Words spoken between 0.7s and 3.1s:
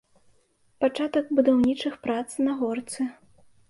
Пачатак будаўнічых прац на горцы.